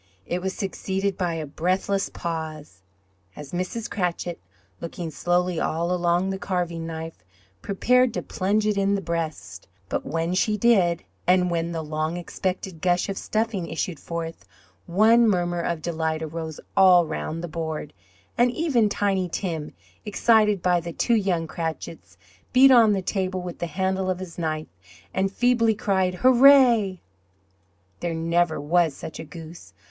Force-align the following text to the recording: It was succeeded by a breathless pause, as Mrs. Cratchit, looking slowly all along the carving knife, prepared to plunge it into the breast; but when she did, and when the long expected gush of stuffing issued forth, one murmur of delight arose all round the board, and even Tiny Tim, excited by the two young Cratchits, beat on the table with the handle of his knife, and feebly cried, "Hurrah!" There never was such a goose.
It 0.25 0.41
was 0.41 0.53
succeeded 0.55 1.15
by 1.15 1.35
a 1.35 1.45
breathless 1.45 2.09
pause, 2.09 2.81
as 3.35 3.51
Mrs. 3.51 3.87
Cratchit, 3.87 4.39
looking 4.79 5.11
slowly 5.11 5.59
all 5.59 5.93
along 5.93 6.31
the 6.31 6.39
carving 6.39 6.87
knife, 6.87 7.23
prepared 7.61 8.11
to 8.15 8.23
plunge 8.23 8.65
it 8.65 8.79
into 8.79 8.95
the 8.95 9.01
breast; 9.03 9.67
but 9.89 10.03
when 10.03 10.33
she 10.33 10.57
did, 10.57 11.03
and 11.27 11.51
when 11.51 11.71
the 11.71 11.83
long 11.83 12.17
expected 12.17 12.81
gush 12.81 13.09
of 13.09 13.15
stuffing 13.19 13.67
issued 13.67 13.99
forth, 13.99 14.43
one 14.87 15.27
murmur 15.29 15.61
of 15.61 15.83
delight 15.83 16.23
arose 16.23 16.59
all 16.75 17.05
round 17.05 17.43
the 17.43 17.47
board, 17.47 17.93
and 18.39 18.49
even 18.49 18.89
Tiny 18.89 19.29
Tim, 19.29 19.75
excited 20.03 20.63
by 20.63 20.79
the 20.79 20.93
two 20.93 21.13
young 21.13 21.45
Cratchits, 21.45 22.17
beat 22.53 22.71
on 22.71 22.93
the 22.93 23.03
table 23.03 23.43
with 23.43 23.59
the 23.59 23.67
handle 23.67 24.09
of 24.09 24.17
his 24.17 24.39
knife, 24.39 24.75
and 25.13 25.31
feebly 25.31 25.75
cried, 25.75 26.15
"Hurrah!" 26.15 26.93
There 27.99 28.15
never 28.15 28.59
was 28.59 28.95
such 28.95 29.19
a 29.19 29.23
goose. 29.23 29.75